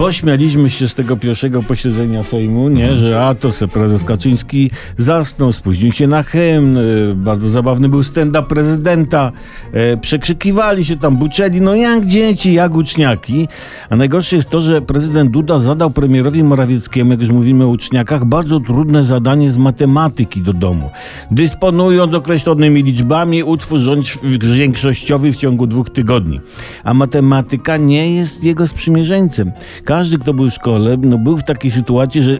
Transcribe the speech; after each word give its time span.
Pośmialiśmy 0.00 0.70
się 0.70 0.88
z 0.88 0.94
tego 0.94 1.16
pierwszego 1.16 1.62
posiedzenia 1.62 2.22
Sejmu, 2.22 2.68
nie, 2.68 2.96
że 2.96 3.24
a 3.24 3.34
to 3.34 3.50
se 3.50 3.68
prezes 3.68 4.04
Kaczyński 4.04 4.70
zasnął, 4.98 5.52
spóźnił 5.52 5.92
się 5.92 6.06
na 6.06 6.22
hymn, 6.22 6.78
e, 6.78 6.82
bardzo 7.14 7.50
zabawny 7.50 7.88
był 7.88 8.02
stand-up 8.02 8.48
prezydenta, 8.48 9.32
e, 9.72 9.96
przekrzykiwali 9.96 10.84
się 10.84 10.96
tam, 10.96 11.16
buczeli, 11.16 11.60
no 11.60 11.74
jak 11.74 12.06
dzieci, 12.06 12.52
jak 12.52 12.74
uczniaki. 12.74 13.48
A 13.90 13.96
najgorsze 13.96 14.36
jest 14.36 14.48
to, 14.48 14.60
że 14.60 14.82
prezydent 14.82 15.30
Duda 15.30 15.58
zadał 15.58 15.90
premierowi 15.90 16.42
Morawieckiemu, 16.42 17.10
jak 17.10 17.20
już 17.20 17.30
mówimy 17.30 17.64
o 17.64 17.68
uczniakach, 17.68 18.24
bardzo 18.24 18.60
trudne 18.60 19.04
zadanie 19.04 19.52
z 19.52 19.58
matematyki 19.58 20.42
do 20.42 20.52
domu. 20.52 20.90
Dysponując 21.30 22.14
określonymi 22.14 22.82
liczbami, 22.82 23.42
utworzyć 23.42 24.18
większościowy 24.56 25.32
w 25.32 25.36
ciągu 25.36 25.66
dwóch 25.66 25.90
tygodni. 25.90 26.40
A 26.84 26.94
matematyka 26.94 27.76
nie 27.76 28.14
jest 28.14 28.44
jego 28.44 28.66
sprzymierzeńcem. 28.66 29.52
Każdy, 29.90 30.18
kto 30.18 30.34
był 30.34 30.50
w 30.50 30.54
szkole, 30.54 30.96
no 30.96 31.18
był 31.18 31.36
w 31.36 31.42
takiej 31.42 31.70
sytuacji, 31.70 32.22
że, 32.22 32.38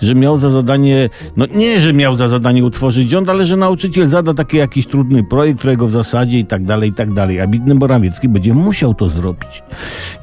że 0.00 0.14
miał 0.14 0.38
za 0.40 0.50
zadanie, 0.50 1.10
no 1.36 1.46
nie, 1.54 1.80
że 1.80 1.92
miał 1.92 2.16
za 2.16 2.28
zadanie 2.28 2.64
utworzyć 2.64 3.10
rząd, 3.10 3.28
ale 3.28 3.46
że 3.46 3.56
nauczyciel 3.56 4.08
zada 4.08 4.34
taki 4.34 4.56
jakiś 4.56 4.86
trudny 4.86 5.24
projekt, 5.24 5.58
którego 5.58 5.86
w 5.86 5.90
zasadzie 5.90 6.38
i 6.38 6.44
tak 6.44 6.64
dalej, 6.64 6.90
i 6.90 6.92
tak 6.92 7.14
dalej. 7.14 7.40
A 7.40 7.46
bidny 7.46 7.74
Morawiecki 7.74 8.28
będzie 8.28 8.54
musiał 8.54 8.94
to 8.94 9.08
zrobić. 9.08 9.62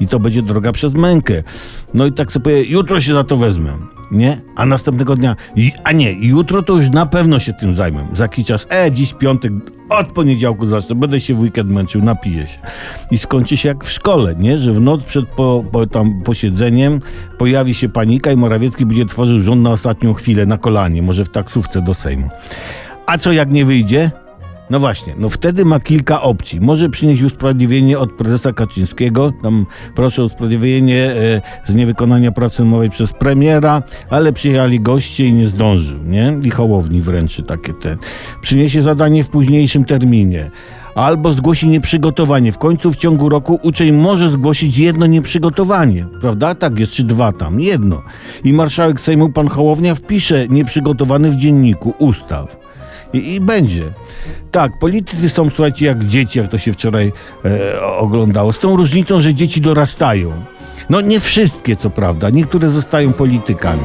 I 0.00 0.08
to 0.08 0.20
będzie 0.20 0.42
droga 0.42 0.72
przez 0.72 0.94
mękę. 0.94 1.42
No 1.94 2.06
i 2.06 2.12
tak 2.12 2.32
sobie 2.32 2.64
jutro 2.64 3.00
się 3.00 3.14
za 3.14 3.24
to 3.24 3.36
wezmę. 3.36 3.99
Nie? 4.10 4.40
A 4.56 4.66
następnego 4.66 5.16
dnia, 5.16 5.36
a 5.84 5.92
nie, 5.92 6.12
jutro 6.12 6.62
to 6.62 6.76
już 6.76 6.90
na 6.90 7.06
pewno 7.06 7.38
się 7.38 7.52
tym 7.52 7.74
zajmę. 7.74 8.06
Za 8.12 8.24
jakiś 8.24 8.46
czas, 8.46 8.66
e, 8.70 8.92
dziś 8.92 9.14
piątek, 9.14 9.52
od 9.90 10.12
poniedziałku 10.12 10.66
zacznę, 10.66 10.94
będę 10.94 11.20
się 11.20 11.34
w 11.34 11.40
weekend 11.40 11.70
męczył, 11.70 12.02
napiję 12.02 12.46
się. 12.46 12.58
I 13.10 13.18
skończy 13.18 13.56
się 13.56 13.68
jak 13.68 13.84
w 13.84 13.90
szkole, 13.90 14.34
nie? 14.38 14.58
Że 14.58 14.72
w 14.72 14.80
noc 14.80 15.04
przed 15.04 15.28
po, 15.28 15.64
po, 15.72 15.86
tam 15.86 16.22
posiedzeniem 16.22 17.00
pojawi 17.38 17.74
się 17.74 17.88
panika 17.88 18.32
i 18.32 18.36
Morawiecki 18.36 18.86
będzie 18.86 19.06
tworzył 19.06 19.40
rząd 19.40 19.62
na 19.62 19.70
ostatnią 19.70 20.14
chwilę, 20.14 20.46
na 20.46 20.58
kolanie, 20.58 21.02
może 21.02 21.24
w 21.24 21.28
taksówce 21.28 21.82
do 21.82 21.94
Sejmu. 21.94 22.28
A 23.06 23.18
co 23.18 23.32
jak 23.32 23.52
nie 23.52 23.64
wyjdzie? 23.64 24.10
No 24.70 24.80
właśnie, 24.80 25.14
no 25.16 25.28
wtedy 25.28 25.64
ma 25.64 25.80
kilka 25.80 26.22
opcji. 26.22 26.60
Może 26.60 26.88
przynieść 26.88 27.22
usprawiedliwienie 27.22 27.98
od 27.98 28.12
prezesa 28.12 28.52
Kaczyńskiego, 28.52 29.32
tam 29.42 29.66
proszę 29.94 30.24
usprawiedliwienie 30.24 31.10
e, 31.10 31.42
z 31.66 31.74
niewykonania 31.74 32.32
pracy 32.32 32.62
umowy 32.62 32.88
przez 32.88 33.12
premiera, 33.12 33.82
ale 34.10 34.32
przyjechali 34.32 34.80
goście 34.80 35.26
i 35.26 35.32
nie 35.32 35.48
zdążył, 35.48 35.98
nie? 36.04 36.32
I 36.42 36.50
Hołowni 36.50 37.00
wręczy 37.00 37.42
takie 37.42 37.74
te. 37.74 37.96
Przyniesie 38.42 38.82
zadanie 38.82 39.24
w 39.24 39.28
późniejszym 39.28 39.84
terminie. 39.84 40.50
Albo 40.94 41.32
zgłosi 41.32 41.68
nieprzygotowanie. 41.68 42.52
W 42.52 42.58
końcu 42.58 42.92
w 42.92 42.96
ciągu 42.96 43.28
roku 43.28 43.58
uczeń 43.62 43.92
może 43.92 44.30
zgłosić 44.30 44.78
jedno 44.78 45.06
nieprzygotowanie, 45.06 46.06
prawda? 46.20 46.54
Tak 46.54 46.78
jest, 46.78 46.92
czy 46.92 47.04
dwa 47.04 47.32
tam, 47.32 47.60
jedno. 47.60 48.02
I 48.44 48.52
marszałek 48.52 49.00
Sejmu, 49.00 49.28
pan 49.28 49.48
Hołownia, 49.48 49.94
wpisze 49.94 50.48
nieprzygotowany 50.48 51.30
w 51.30 51.36
dzienniku 51.36 51.94
ustaw. 51.98 52.69
I, 53.12 53.34
I 53.34 53.40
będzie. 53.40 53.84
Tak, 54.50 54.78
politycy 54.78 55.28
są, 55.28 55.50
słuchajcie, 55.50 55.86
jak 55.86 56.04
dzieci, 56.04 56.38
jak 56.38 56.50
to 56.50 56.58
się 56.58 56.72
wczoraj 56.72 57.12
e, 57.44 57.82
oglądało. 57.82 58.52
Z 58.52 58.58
tą 58.58 58.76
różnicą, 58.76 59.20
że 59.20 59.34
dzieci 59.34 59.60
dorastają. 59.60 60.32
No 60.90 61.00
nie 61.00 61.20
wszystkie, 61.20 61.76
co 61.76 61.90
prawda, 61.90 62.30
niektóre 62.30 62.70
zostają 62.70 63.12
politykami. 63.12 63.82